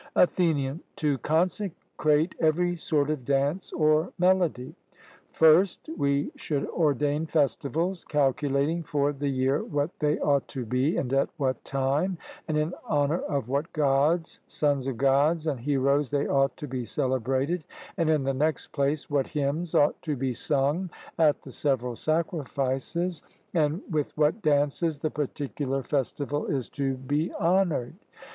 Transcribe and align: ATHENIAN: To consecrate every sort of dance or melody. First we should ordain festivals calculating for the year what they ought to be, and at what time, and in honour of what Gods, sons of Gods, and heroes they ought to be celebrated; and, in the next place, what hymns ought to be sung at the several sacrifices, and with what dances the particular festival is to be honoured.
ATHENIAN: 0.15 0.79
To 0.95 1.19
consecrate 1.19 2.33
every 2.39 2.75
sort 2.75 3.11
of 3.11 3.23
dance 3.23 3.71
or 3.71 4.11
melody. 4.17 4.73
First 5.31 5.91
we 5.95 6.31
should 6.35 6.65
ordain 6.69 7.27
festivals 7.27 8.03
calculating 8.05 8.81
for 8.81 9.13
the 9.13 9.27
year 9.29 9.63
what 9.63 9.91
they 9.99 10.17
ought 10.17 10.47
to 10.47 10.65
be, 10.65 10.97
and 10.97 11.13
at 11.13 11.29
what 11.37 11.63
time, 11.63 12.17
and 12.47 12.57
in 12.57 12.73
honour 12.89 13.19
of 13.19 13.47
what 13.47 13.71
Gods, 13.73 14.39
sons 14.47 14.87
of 14.87 14.97
Gods, 14.97 15.45
and 15.45 15.59
heroes 15.59 16.09
they 16.09 16.25
ought 16.25 16.57
to 16.57 16.67
be 16.67 16.83
celebrated; 16.83 17.63
and, 17.95 18.09
in 18.09 18.23
the 18.23 18.33
next 18.33 18.69
place, 18.69 19.07
what 19.07 19.27
hymns 19.27 19.75
ought 19.75 20.01
to 20.01 20.15
be 20.15 20.33
sung 20.33 20.89
at 21.19 21.43
the 21.43 21.51
several 21.51 21.95
sacrifices, 21.95 23.21
and 23.53 23.83
with 23.87 24.17
what 24.17 24.41
dances 24.41 24.97
the 24.97 25.11
particular 25.11 25.83
festival 25.83 26.47
is 26.47 26.69
to 26.69 26.95
be 26.95 27.31
honoured. 27.35 27.93